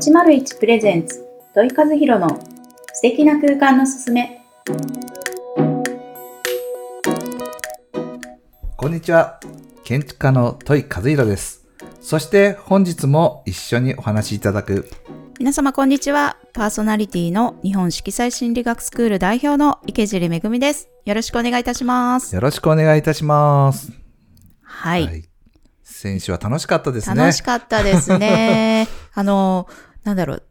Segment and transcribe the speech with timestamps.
[0.00, 2.40] 801プレゼンツ土井和弘の
[2.94, 4.40] 素敵な空間のすすめ
[8.78, 9.38] こんにちは。
[9.84, 11.66] 建築家の戸井和弘です。
[12.00, 14.88] そして本日も一緒にお話しいただく
[15.38, 16.38] 皆様こんにちは。
[16.54, 20.88] パーソナリティの日本色彩心理学スクール代表の池尻めぐみです。
[21.04, 22.34] よろしくお願いいたします。
[22.34, 23.92] よろしくお願いいたします。
[24.62, 25.30] はい。
[25.82, 27.16] 先週は楽しかったですね。
[27.16, 28.88] 楽しかったですね。
[29.12, 29.68] あの、
[30.04, 30.42] なんだろう。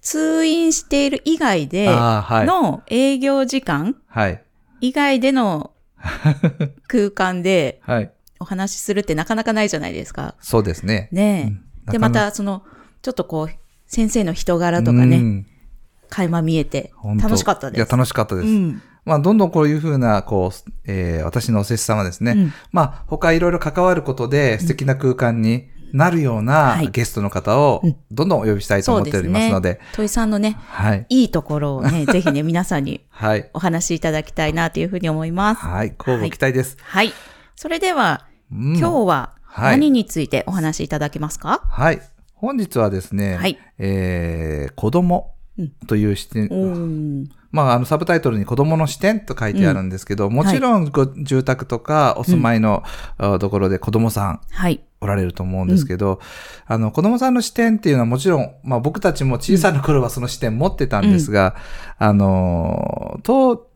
[0.00, 1.86] 通院している以外で。
[1.86, 4.42] の営業時間はい。
[4.80, 5.70] 以外での
[6.88, 8.10] 空間ではい。
[8.40, 10.34] お話しするってなかなかないじゃないですか。
[10.40, 11.08] そうですね。
[11.12, 11.92] ねえ。
[11.92, 12.64] で、またその、
[13.00, 13.48] ちょっとこう、
[13.86, 15.46] 先生の人柄とかね、うん
[16.08, 17.78] 垣間見えて楽しかったです。
[17.78, 18.46] いや、楽しかったです。
[18.46, 18.82] うん。
[19.04, 22.32] まあ、どんどんこういうふうな、こう、えー私のお弟子様ですね。
[22.32, 29.80] うんまあ、他いろいろ関わることで素敵な空間になるようなはいゲストの方をうん、どんどんお呼びしたいと思っておりますので、ね。
[29.94, 31.06] 戸井さんのね、はい。
[31.08, 33.50] いいところをね、 ぜひね、皆さんにはい。
[33.52, 35.60] お話しいただきたいなというふうに思います。
[35.60, 35.94] はい。
[35.98, 36.76] 交互期待です。
[36.82, 37.12] はい。
[37.56, 42.00] それでは、うん今日ははい何についてお話しいただけますか、はい。
[42.34, 45.34] 本日はですね、はいえー、子供
[45.86, 52.82] という視点、おーまあ、あの、サブタイトルに子供の視点と書いてあるんですけど、もちろんご、住宅とかお住まいの、
[53.18, 54.80] あところで子供さんはい。
[55.02, 56.20] おられると思うんですけど、
[56.66, 61.56] あの、子供さんの視点っていうのはもちろん、まあ僕たちも小さな頃はその視点持ってたんですが、
[61.98, 63.71] あの、と、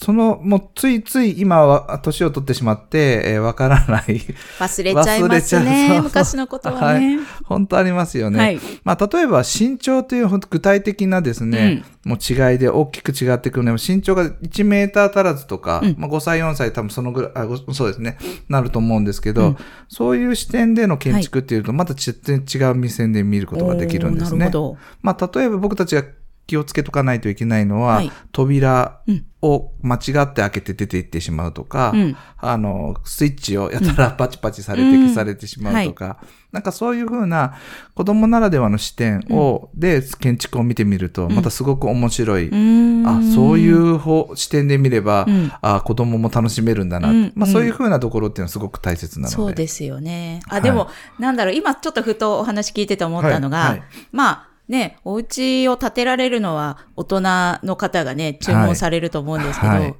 [0.00, 4.20] その、もうついつい今は年を取ってしまって、えーわからない。
[4.58, 5.96] 忘れちゃいますね。
[5.98, 7.18] う昔のことはね。
[7.44, 8.38] 本当ありますよね。
[8.38, 8.60] はい。
[8.84, 19.56] まあ、例えば身長という具体的なですね、もう違いで大きく違ってくるので、身長が1メーター足らずとか、うんまあ、5歳、4歳多分そのぐらい、そうですね、なると思うんですけど、うん
[19.88, 24.52] そういう視点での建築っていうと、また全然違う目線で見ることができるんですねおーなる。
[24.52, 24.76] ほど。
[25.02, 26.04] まあ、例えば僕たちが
[26.48, 28.10] 気をつけとかないといけないのは、はい。
[28.32, 29.24] 扉うん。
[29.40, 32.16] を間違って開けて出て行ってしまうとか、うん。
[32.38, 36.18] あの、スイッチをやたらパチパチされて消されてしまうとか、
[36.50, 37.54] なんかそういうふうな
[37.94, 43.06] 子供ならではの視点を、で、建築を見てみると、またすごく面白い、うーん。
[43.06, 45.52] あ、そういう方視点で見れば、うん。
[45.60, 47.32] あ子供も楽しめるんだな、うん。
[47.36, 49.36] まあそういうふうなところっていうのはすごく大切なので。
[49.36, 50.40] そうですよね。
[50.48, 50.62] あ、はい。
[50.62, 50.88] でも、
[51.20, 53.68] なんだろう、今ちょっとふとお話聞いてて思ったのが、はい。
[53.68, 53.82] はい。
[54.10, 57.20] まあ、ね、お家を建てられるのは大人
[57.64, 59.94] の方がね、注文されると思うんですけど、はいはい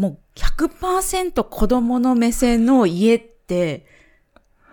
[0.00, 3.84] もう100%子供の目線の家って、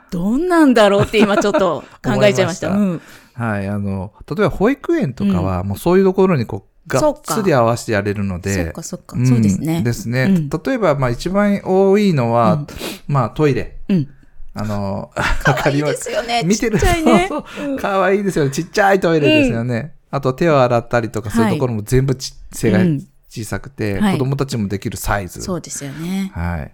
[0.09, 2.69] どんなんだろうって今ちょっと考えちゃいました。
[2.71, 3.01] 思いうん。
[3.33, 9.81] はい、あの、例えば保育園とかは、もうそういうところにこう、がっつり合わせてやれるので、そっかそっか、んそうですね。
[9.81, 10.23] ですね。
[10.23, 12.67] うん例えば、まあ一番多いのは、うん
[13.07, 13.79] まあトイレ。
[13.89, 14.09] うん。
[14.57, 15.11] あの、
[15.45, 16.41] 可愛いですよね。
[16.43, 17.29] 見てるちっちゃいね。
[17.79, 18.51] かわいいですよね。
[18.51, 19.93] ちっちゃいトイレですよね。
[20.09, 25.41] あと手を洗ったりとか、そういうところも全部ち、背がうん小さくて、はい子供たちもできるサイズ。
[25.41, 26.31] そうですよね。
[26.33, 26.71] はい。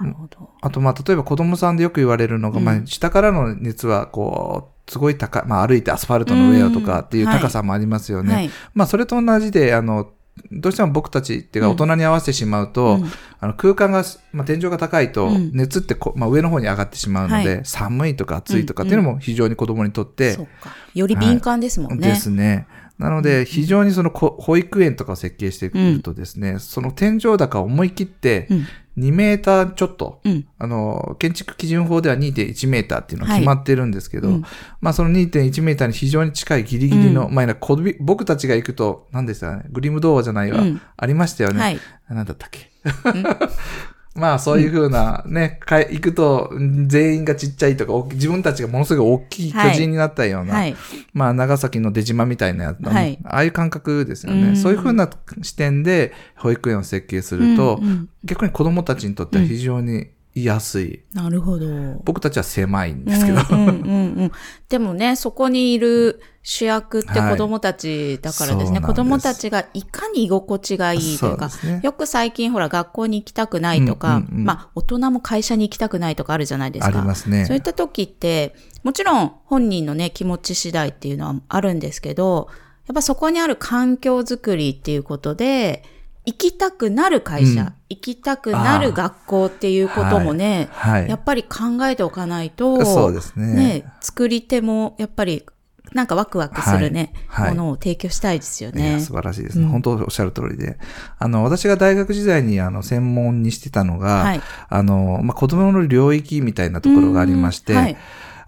[0.00, 0.50] なるほど。
[0.60, 8.34] あと、まあ、例えば子供さんでよく言われるのが、うんまあ、下からの熱は、こう、すごい高い、まあ、歩いてアスファルトの上をとかっていううんはい高さもありますよね。
[8.34, 8.50] はい。
[8.74, 10.10] まあ、それと同じで、あの、
[10.52, 20.74] どうしても僕たちっていうかうん大人に合わせてしまうと、うんあの空間が、まあ、天井が高いとうん熱ってこ、まあ、上の方に上がってしまうので、は寒いとか暑いとかっていうのも非常に子供にとって、そうか。
[20.94, 22.08] より敏感ですもんね。
[22.08, 22.66] ですね。
[22.98, 28.66] なので、非常にそのこ保育園とかを設計してくるとですね、その天井高を思い切ってうん。
[28.96, 30.48] 2メーターちょっと、うん。
[30.58, 34.44] あの、建築基準法では2.1メーターっていうのが決まってるんですけど、はいうん
[34.80, 37.56] まあその2.1メーターに非常に近いギリギリの、うまあ
[38.00, 41.60] 僕たちが行くと、何でしたかね、グリム童話じゃないわ、うんありましたよね。
[41.60, 41.78] はい。
[42.08, 42.70] 何だったっけ？
[44.16, 46.50] まあそういうふうなね、行くと
[46.86, 50.74] 全員がちっちゃいとか、お自分たちがものすごい大きい巨人になったような、はい。
[51.12, 54.48] まあ、長崎の出島みたいなやつ、はいああいう感覚ですよね。
[54.48, 55.10] うんそういうふうな
[55.42, 61.02] 視点で保育園を設計すると、うんうん逆に子供たちにとっては非常に居やすい。
[61.14, 61.66] なるほど。
[62.04, 63.40] 僕たちは狭いんですけど。
[63.50, 64.32] うんうんうんうん、
[64.68, 77.00] でもね、そこにいる主役って子供たちだからですね、はいす子供たちがいかに居心地がいいというか、ねよく最近ほら学校に行きたくないとか、うんうんうんまあ大人も会社に行きたくないとかあるじゃないですあか。
[77.00, 77.46] りますね。
[77.46, 82.48] そういった時って、もちろん本人のね、気持ち次第っていうのはあるんですけど、
[82.86, 85.82] やっぱそこにある環境づくりっていうことで、
[86.26, 91.08] 行きたくなる会社、うん行きたくなる学校っていうこともね、はい。
[91.08, 93.54] やっぱり考えておかないと、そうですね。
[93.54, 95.46] ね、作り手もやっぱり
[95.92, 98.98] なんかワクワクするね、はいはいものを提供したいですよね。
[98.98, 99.66] 素晴らしいですね。
[99.66, 100.78] うん本当おっしゃる通りで。
[101.18, 107.96] あの、私が大学時代にあの、専門にしてたのが、はいあの、まあ、子供の領域みたいなところがありまして、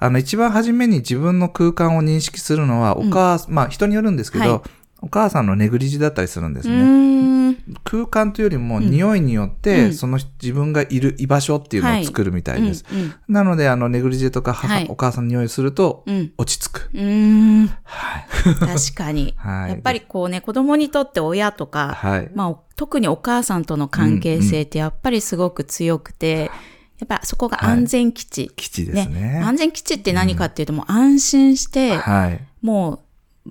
[0.01, 4.71] あの、一番初めに自分の空間を認識するのは、お母、まあ、人によるんですけど、はい
[5.01, 7.57] お母さんのネグリジだったりするんですうね。
[7.85, 12.85] 空間というよりも、ん匂いによって、うんその自分がいる居場所っていうのを作るみたいです。
[12.93, 13.15] うん。
[13.29, 16.33] なので、あの、ネグリジェとか母、はいお母さんの匂いすると、うん。
[16.37, 16.91] 落ち着く。
[16.93, 17.67] うーん。
[17.85, 18.27] はい。
[18.55, 19.35] 確かに。
[19.39, 19.71] はい。
[19.71, 22.31] やっぱりこうね、子供にとって親とか、はい。
[22.35, 26.51] まあ、特にお母さんとの関係性ってやっぱりすごく強くて、
[26.99, 28.51] やっぱそこが安全基地。
[28.57, 29.41] 基地ですね。
[29.45, 32.41] 安全基地って何かっていうと、もう安心して、はい。
[32.61, 33.01] もう、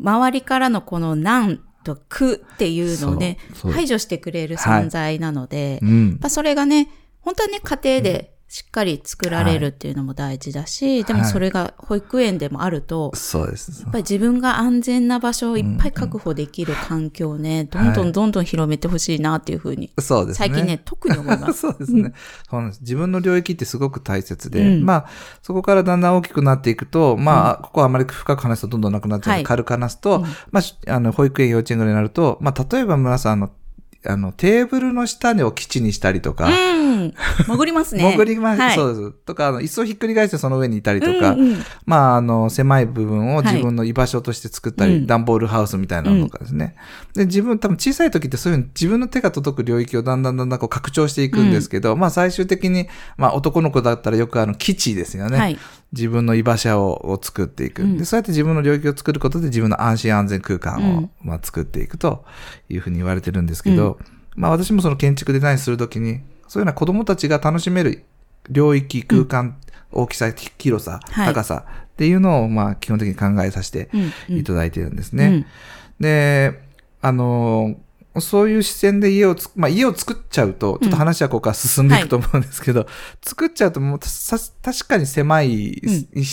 [0.01, 3.37] 周りからのこの難と苦っていうのをね
[3.71, 6.17] 排除してくれる存在なので、やっうん。
[6.19, 6.89] ぱそれがね、
[7.21, 13.81] 本当はね、家庭でしっかり作られるっていうのも大事だし、でもそれが保育園でもあると、そうです。
[13.81, 20.47] やっぱり自分が安全な場所をいっぱい確保できる環境をね、どんどんどんどん広めてほしいなっていうふうに、そうですね。
[20.47, 21.59] 最近ね、特に思います。
[21.67, 22.13] そうですね、
[22.49, 22.71] そうなん。
[22.71, 24.85] 自分の領域ってすごく大切で、うん。
[24.85, 25.05] まあ、
[25.41, 29.43] そこからだんだん大きくなっていくと、まあ、ここはあまり深く話すとどんどんなくなっちゃうはい。
[29.43, 30.23] 軽く話すと、うん。
[30.51, 33.51] まあし、あの、保育園、幼稚園ぐらいになると、まあ、例えば村さん、あの、
[34.07, 37.13] あの、テーブルの下を基地にしたりとか、うん。
[37.45, 38.03] 潜りますね。
[38.11, 39.11] 潜りま、はい、そうです。
[39.11, 46.75] とか、あの、椅子をひっくり返してその上にいたりとか、うんうんまあ、あの、狭い部分をはい自分の居場所として作ったり、うん段ボールハウスみたいなのとかですね。
[47.13, 52.87] で、自分、多分小さい時ってそういう自分の手が届く領域をだんだんだんだんこう拡張していくんですけど、まあ最終的に、
[53.17, 55.37] まあ男の子だったらよくあの、基地ですよね。
[55.37, 55.57] はい。
[55.93, 57.97] 自分の居場所をを作っていく、うん。
[57.97, 58.05] で。
[58.05, 61.09] そうやって自分の領域を作ることで自分の安心安全空間を、うん。
[61.21, 62.25] まあ、作っていくと
[62.69, 63.97] いうふうに言われてるんですけど、
[64.35, 68.03] まあ私もその建築デザインするときに、そういうような子供たちが楽しめる
[68.49, 69.57] 領域、空間、
[69.91, 71.27] 大きさ、広さ、はい。
[71.33, 74.11] 高さっていうのを、まあ基本的に考えさせてうん。
[74.29, 74.37] うん。
[74.39, 75.25] いただいてるんですね。
[75.25, 75.45] うん。
[75.99, 76.59] で、
[77.01, 77.86] あのー
[78.21, 82.87] そういう視線で家をつ、まあ、家を作っちゃうと、ちょっと話はここから進んでいくと思うんですけど、
[83.21, 85.81] 作っちゃうともうさ確かに狭い、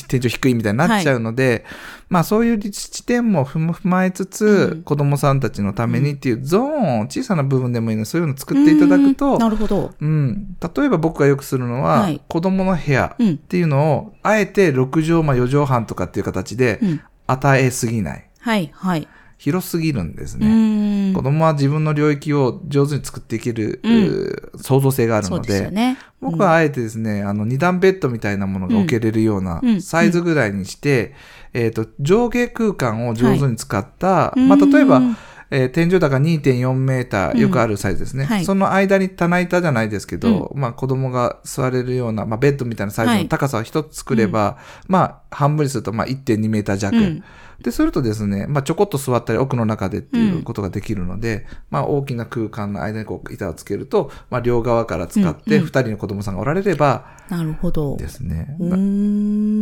[0.08, 1.64] 天井低いみたいになっちゃうので、
[2.08, 4.82] まあそういう地点も踏踏まえつつ、うん。
[4.82, 9.14] 子供さんたちのためにっていうゾーンを小さな部分でもいいので、そういうのを作っていただくうん。
[9.14, 9.92] と、なるほど。
[10.00, 12.20] うん、例えば僕がよくするのは、はい。
[12.28, 13.30] 子供の部屋うん。
[13.32, 17.00] っていうのを、あえて6畳、まあ4畳半とかっていう形でうん。
[17.26, 18.28] 与えすぎない。
[18.40, 19.08] はい、はい。
[19.38, 21.12] 広すぎるんですうね。
[21.14, 24.60] 子供は自分の領域を上手に作っていける、うん。
[24.60, 25.98] 創造性があるので、ね。
[26.20, 29.82] 僕はあえてですね、あの二段ベッドみたいなものが置けれるようなうん。
[29.82, 31.14] サイズぐらいにして、
[31.52, 34.48] えっ、と、上下空間を上手に使った、うん。
[34.48, 35.16] まあ、例えばうん、
[35.54, 38.24] えー天井高2.4メーター、よくあるサイズですね。
[38.24, 44.58] うんはいその間に棚板じゃないですけど、まあ子供が座れるような、まあベッドみたいなサイズはいの高さを一つ作れば、
[44.88, 46.96] まあ半分にするとまあ1.2メーター弱。
[46.96, 47.24] うん
[47.62, 57.96] で、するとですね、まあちょこっと座ったり奥の中でっていうことができるので、まあ大きな空間の間にこう板をつけると、まあ両側から使ってうんうん二人の子供さんがおられればなるほど。
[57.96, 58.56] ですね。
[58.58, 59.53] うーん。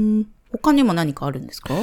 [0.53, 1.75] 他にも何かあるんですか？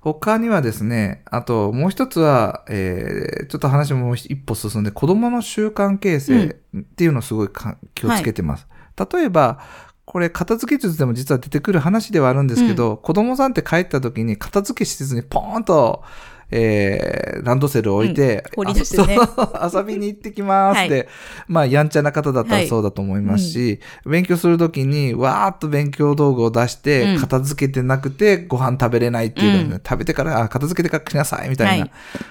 [0.00, 8.66] 他にはですね、あともう一つは、えー、ちょっと話もう一歩進んで、子供の習慣形成っていうのをすごいか気をつけてます。
[9.12, 9.60] 例えば、
[10.04, 16.02] これ片付け術でも実は出てくる話ではあるんですけど、子供さんって帰った時に片付け施設にポーンと、
[16.50, 18.64] えー、ランドセルを置いて、うん
[19.06, 19.18] ね。
[19.72, 21.08] 遊びに行ってきますって、
[21.46, 27.20] まあ、やんちゃな方だったらそうだと思いますし、勉強するときに、わーっと勉強道具を出して、うん。
[27.20, 29.80] 片付けてなくて、ご飯食べれないっていうのね、うん。
[29.84, 31.84] 食べてから、あ、片付けてから来なさい、みたいな。
[31.84, 31.90] はい。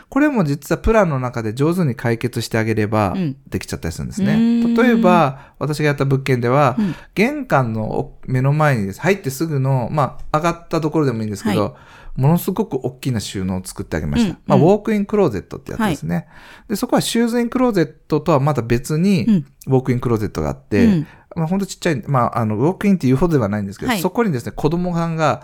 [0.09, 4.35] これも実はプランの中で上手に解決してあげればうん、できちゃったりするんですうね。
[4.35, 4.73] ん。
[4.73, 6.95] 例えば、私がやった物件では、うん。
[7.13, 11.75] 玄関の目の前に入ってすぐの、まあ、上がったところでもいいんですけど、は
[12.17, 14.39] ものすごく大きな収納を作ってあげました。
[14.45, 16.27] まあ、うんうんウォークインクローゼットってやつですね。
[16.67, 21.07] で、そこはシューズインクローゼットとはまた別に、うんウォークインクローゼットがあって、うん
[21.37, 24.01] まあ、ほんとちっちゃい、まあ、あの、ウォークインっていうほどではないんですけど、はい。
[24.01, 25.43] そこにですね、子供さんが、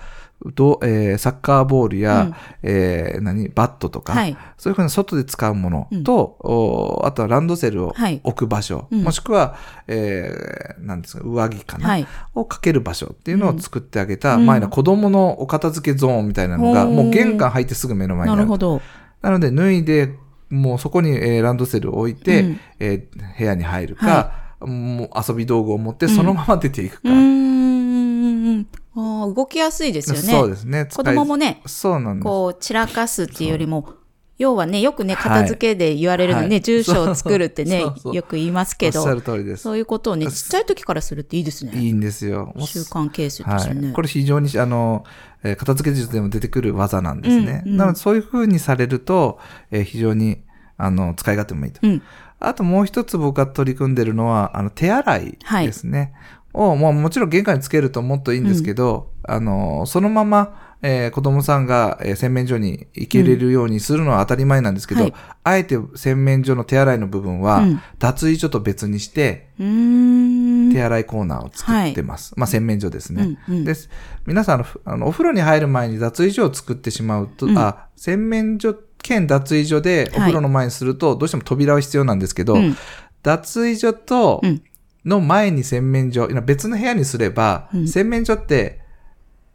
[0.56, 2.36] どえーサッカーボールや、うん。
[2.64, 4.36] えー何、バットとか、はい。
[4.58, 8.20] そういうふうに外で使うものと、おあとはランドセルをはい。
[8.24, 9.04] 置く場所、うん。
[9.04, 9.56] もしくは、
[9.88, 12.08] えー、なんですか、上着かな、はい。
[12.36, 14.46] をかける場所っていうのを作ってあげた、うん。
[14.46, 18.38] 前の子供のお片付けゾーンみたいなのが、ほうもう玄関入ってすぐ目の前にある。
[18.40, 18.82] なるほど。
[19.22, 20.14] なので、脱いで、
[20.50, 22.60] もうそこに、えーランドセルを置いて、うん。
[22.80, 27.10] えー部屋に入るか、はもう遊び道具を持ってそのまま出ていくか。
[27.10, 28.68] うーん。
[28.96, 30.22] ああ、動きやすいですよね。
[30.22, 30.86] そうですね。
[30.86, 32.24] 子供もね、そうなんです。
[32.24, 33.90] こう、散らかすっていうよりも、
[34.38, 39.64] 要はね、よくね、はい片付けで言われるのね、はい住所を作るってね そうそうよく言いますけおっしゃど、る通りです。
[39.64, 41.72] そういうことをね、ちっちゃい時からするっていいですね。
[41.76, 42.54] いいんですよ。
[42.60, 43.60] 習慣形成とはい。
[43.62, 43.92] してね。
[43.94, 45.04] これ非常に、あの、
[45.44, 47.64] えー片付け術でも出てくる技なんですね。
[47.66, 49.40] うんうんなので、そういう風にされると、
[49.72, 50.44] えー非常に、
[50.78, 51.80] あの、使い勝手もいいと。
[51.84, 52.02] うん。
[52.48, 56.14] あともう一つ僕が取り組んでるのは、あの、手洗いですね。
[56.54, 65.14] を、まあもちろん玄関につけるともっといいんですけど、あの、そのまま、えー子供さんが、えー洗面所に行けれるようにするのは当たり前なんですけど、はい
[65.46, 69.50] あえて洗面所の手洗いの部分は、うん脱衣所と別にして。
[69.58, 72.34] 手洗いコーナーを作ってます。
[72.36, 73.38] まあ洗面所ですね。
[73.48, 73.90] うんうんです。
[74.26, 82.76] 皆さんあのお風呂に入る前に脱衣所を作ってしまうと、うんあ、洗面所兼脱衣所でおはい風呂の前にすると、どうしても扉は必要なんですけど、うん
[83.22, 84.64] 脱衣所とうん
[85.06, 88.82] の前に洗面所、別の部屋にすれば、うん洗面所って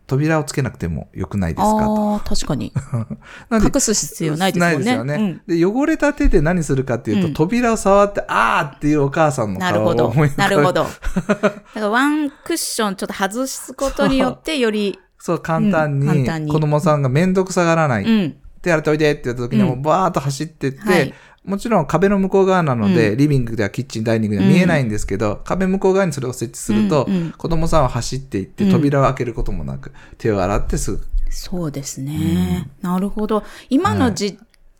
[0.06, 2.12] 扉をつけなくてもよくないですかと。
[2.12, 2.72] ああ、確かに。
[3.52, 4.84] 隠す必要ないですもんね。
[4.84, 10.36] ないですよね、うんで、汚れた手で何するかっていうと、うん扉を触って、あーっていうお母さんの顔をなるほど思い浮。
[10.36, 10.84] かべなるほど。
[10.84, 18.36] だからワンクッションちょっと外すことによってより、そう、簡単うん簡に単に子供さんがめんどくさがらない。
[18.68, 18.72] うん。
[18.72, 21.14] 手洗っておいでって言った時にはもうバーッと走ってって、はい
[21.48, 31.06] もちろん壁の向こう側なので、うリビングではキッチン、ダイニングでは見えないんですけど、壁向こう側にそれを設置すると、うんうん子供さんは走っていって、うん扉を開けることもなく、手を洗ってすぐ。
[31.30, 32.68] そうですね。
[32.82, 33.44] なるほど。
[33.70, 34.38] 今の時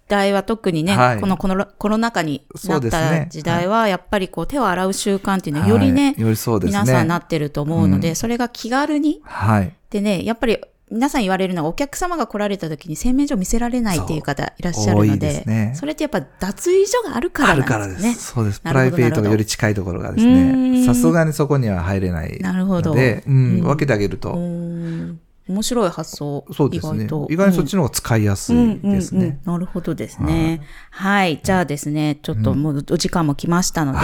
[0.09, 6.81] 代は特にね、はいこのコロコロナ禍になった時代は、やっぱりこう手を洗う習慣っていうのはよりね、はいよりそうですね。
[6.81, 9.21] 皆さんなってると思うので、うんそれが気軽に。
[9.25, 9.73] はい。
[9.89, 10.59] でね、やっぱり
[10.91, 18.03] 皆さん言われるのはお客様が来られた時に洗面所見せられないっていう方いらっしゃるので、ねそれってやっぱ脱衣所があるからあるなんですね。
[18.03, 18.33] からです。
[18.33, 18.61] そうです。
[18.61, 26.45] プライベートがより近いところがですね、んさすがにそこには入れないなるほどので、うん、うん分けてあげるうと、面白い発想。
[26.53, 27.27] そうですね意外と。
[27.31, 29.41] 意外にそっちの方が使いやすいですね。
[29.45, 30.63] なるほどですね。
[30.91, 31.41] はい。
[31.43, 33.99] じゃあですね、ちょっともうお時間も来ましたので、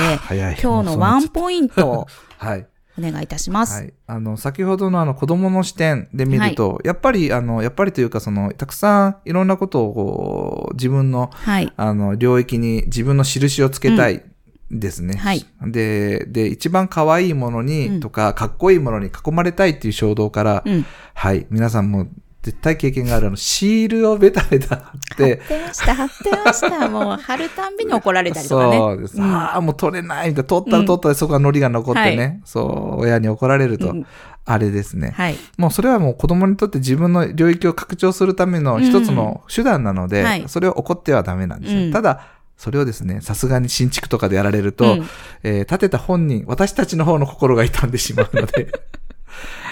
[0.62, 2.06] 今日のワンポイントを
[2.38, 2.66] はい。
[2.98, 3.82] お願いいたします。
[3.82, 3.92] はい。
[4.06, 11.72] あの、先ほどのあの子供の視点で見ると、やっぱり、あの、やっぱりというか、その、たくさんいろんなことをこう、自分の、はい。
[11.76, 14.22] あの、領域に自分の印をつけたい
[14.70, 15.16] ですね。
[15.16, 20.86] はいで、で、一番可愛いものに、うんとか、かっこいいものに囲まれたいっていう衝動から、うん。
[21.14, 21.46] はい。
[21.50, 22.06] 皆さんも
[22.44, 26.88] 絶対経験があるあの、シールをベタベタ貼って、貼ってました、貼ってました。
[26.90, 28.76] もう貼るたんびに怒られたりとかね。
[28.76, 29.18] そうです。
[29.18, 30.44] んああ、もう取れないみたいな。
[30.44, 32.42] 取ったら取ったらそこはノリが残ってね。
[32.44, 34.06] そう、親に怒られると、うん
[34.46, 35.14] あれですね。
[35.16, 35.36] はい。
[35.56, 41.80] もうそれはもう子供にとって自分の領域を拡張するための一つの手段なので、うんはいそれを怒ってはダメなんですよ。
[41.80, 42.26] うんただ、
[42.58, 45.08] それをですね、さすがに新築とかでやられると、うん
[45.44, 48.70] えー建てた本人、私たちの方の心が痛んでしまうので、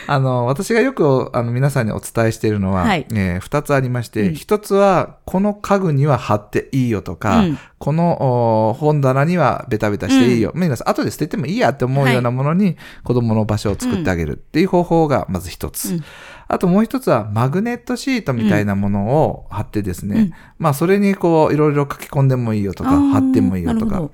[0.07, 3.07] あの、私がよくあの皆さんにお伝えしているのは、はい。
[3.13, 4.35] えー二つありまして、うん。
[4.35, 7.59] 一つは、この家具には貼っていいよとか、うん。
[7.79, 10.53] このお本棚にはベタベタしていいよ。
[10.55, 15.95] 皆さん、後で捨ててもいいやって思うようなものに子供の場所を作ってあげるっていう方法がまず一つ。
[15.95, 16.05] うん。
[16.49, 20.33] あともう一つはマグネットシートみたいなものを貼ってですね、うん。
[20.59, 24.11] まあそれにこういろいろ書き込んでもいいよとか、貼ってもいいよとか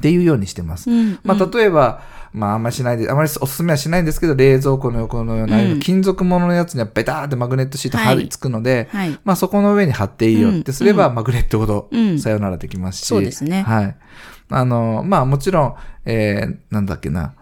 [0.00, 0.90] っていうようにしてます。
[0.90, 2.02] うんまあ例えば、
[2.32, 5.80] まああんまりしないで、あまりおすすめはしないんですけど、冷蔵庫の横のようなうん。
[5.80, 9.18] 金属物のやつにはベターってマグネットシート貼りはい付くので、はい。
[9.24, 12.18] まあそこの上に貼っていいよってすれば、マグネットほどうん。
[12.18, 13.62] さよならできますし、そうですね。
[13.62, 13.96] はい。
[14.48, 15.74] あの、まあもちろん、
[16.06, 17.34] えー、なんだっけな、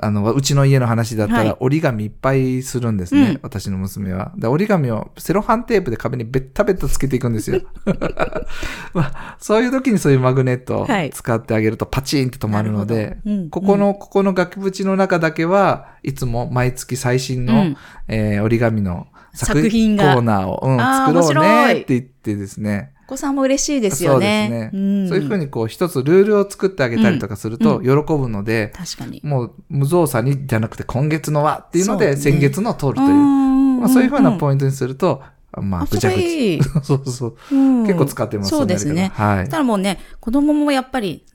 [0.00, 1.46] あの、うちの家の話だったはい。
[1.48, 3.40] ら折り紙いっぱいするんですね、うん。
[3.42, 4.32] 私の娘は。
[4.36, 7.60] で、折り紙をセロハンテープで壁にベッタベタつけていくんですよ。
[8.94, 11.10] まあ、そういう時にそういうマグネットをはい。
[11.10, 13.34] 使ってあげるとパチンって止まるので、なるほど。
[13.34, 13.50] うん。
[13.50, 17.76] ここの、ここの額縁の中だけはいつも毎月最新の、うん。
[18.08, 22.92] えー折り紙の作作品がコーナーを、うん、作ろうねって言ってですね。
[23.06, 24.48] お子さんも嬉しいですよね。
[24.48, 25.04] そうですね。
[25.04, 29.20] んそういうふうにこう一つルールを作ってあげたりとかするとう喜ぶので、確かに。
[29.24, 33.14] もう無造作にじゃなくて今月のはっていうのでそうね先月のを取るという。
[33.14, 35.22] んまあ、そういうふうなポイントにすると、
[35.60, 36.60] まあ、あ、ぐちゃぐち。
[36.60, 36.80] ゃ。
[36.82, 37.36] そうそう。
[37.50, 39.10] うん結構使ってますそうですね。
[39.14, 39.58] はいた。
[39.58, 41.26] だもうね、子供もやっぱり、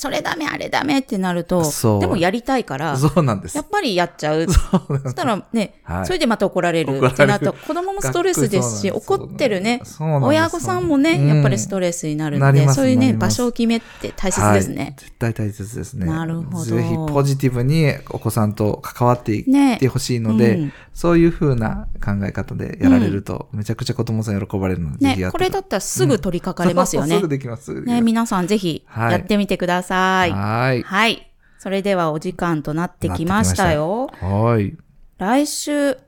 [0.00, 1.62] それダメ、あれダメってなると、
[2.00, 3.66] でもやりたいから、そうなんですやっ。
[3.70, 4.46] ぱりやっちゃう。
[4.50, 9.82] そうそしたらね、はいそれでまた怒られるってなると、子供もストレスですし、怒ってるね、
[10.22, 14.94] 親御さんもね、うんやっぱりストレスになるので、そういうね、場所を決めって大切ですねはい。
[14.96, 16.06] 絶対大切ですね。
[16.06, 27.22] なるほどぜひポジティブにお子さんと関わっていねってほしいので、うんそういう風な考え方でやられると、めちゃくちゃ子供さん喜ばれるので、ね、これだったらすぐ取り掛かれますよねす。
[27.22, 27.64] ぐできます。
[27.64, 29.89] すぐできまね、す皆さんぜひやってみてください。
[29.89, 29.89] はい。
[29.94, 31.26] はい。
[31.58, 34.08] それではお時間となってきましたよ。
[34.20, 34.76] はい。
[35.18, 35.98] 来週、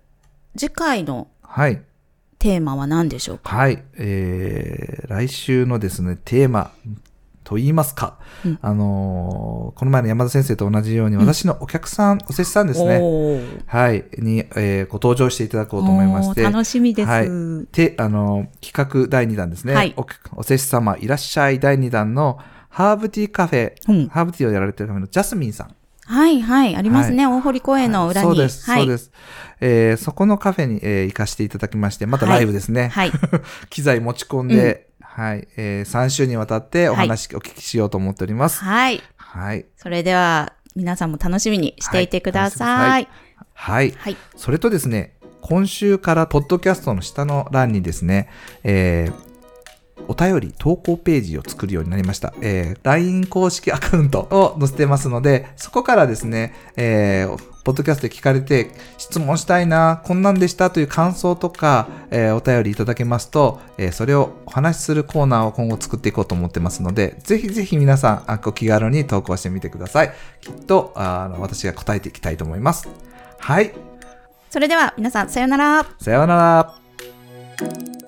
[0.57, 1.83] 次回のはい。
[2.39, 3.55] テーマは何でしょうか？
[3.57, 3.83] はい。
[3.99, 6.73] えー、来週のですね、テーマ
[7.45, 13.01] と言いますか、うんあのーこの前の山田先生と同じように、私のお客さん、お弟子さんですね。
[13.67, 14.05] はい。
[14.19, 16.43] に、えーご登場していただこうと思いまして。
[16.43, 17.09] 楽しみです。
[17.09, 17.67] はい。
[17.71, 19.75] て、あの、企画第2弾ですね。
[19.75, 20.01] はいお、
[20.37, 22.39] お弟子様いらっしゃい第2弾の
[22.73, 25.77] ハーブティーカフェ、うんハーブティーをやられてるカフェのジャスミンさん。
[26.05, 27.27] はいはい、ありますね。
[27.27, 28.29] 大堀公園の裏に。
[28.29, 29.13] そうです、はい、そうです。
[29.61, 32.89] えーそこのカフェに、えー行かせていただきまして、またライブですね。
[32.89, 33.13] はい。
[33.69, 38.65] 機材持ち込んで、はい、え3週にわたってお話、お聞きしようと思っております。
[38.65, 39.03] はい。
[39.19, 39.67] はい。
[39.77, 43.09] それでは、皆さんも楽しみにしていてください。
[43.53, 43.95] はい。
[43.99, 44.17] はい。
[44.35, 45.13] それとですね、
[45.43, 48.31] 今週からポッドキャストの下の欄にですね、
[48.65, 49.32] えー
[50.09, 52.35] お便り投稿ページを作るようになりました。
[52.41, 70.13] えー LINE 公式アカウントを載せてますので、そこからですね、えーポッドキャストで聞かれて質問したいな、こんなんでしたという感想とか、えーお便りいただけますと、えーそれをお話しするコーナーを今後作っていこうと思ってますので、ぜひぜひ皆さん、あご気軽に投稿してみてください。
[70.41, 72.89] きっと、あの私が答えていきたいと思います。
[73.39, 73.73] はい。
[74.51, 75.87] それでは、皆さん、さようなら。
[76.01, 78.02] さようなら。